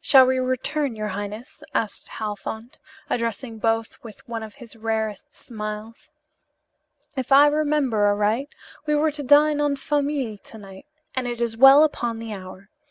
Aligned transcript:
"Shall 0.00 0.24
we 0.26 0.38
return, 0.38 0.96
your 0.96 1.08
highness?" 1.08 1.62
asked 1.74 2.08
Halfont, 2.08 2.78
addressing 3.10 3.58
both 3.58 4.02
with 4.02 4.26
one 4.26 4.42
of 4.42 4.54
his 4.54 4.74
rarest 4.74 5.34
smiles. 5.34 6.10
"If 7.14 7.30
I 7.30 7.48
remember 7.48 8.06
aright, 8.06 8.48
we 8.86 8.94
were 8.94 9.10
to 9.10 9.22
dine 9.22 9.60
en 9.60 9.76
famille 9.76 10.38
to 10.38 10.56
night, 10.56 10.86
and 11.14 11.28
it 11.28 11.42
is 11.42 11.58
well 11.58 11.84
upon 11.84 12.20
the 12.20 12.32
hour. 12.32 12.70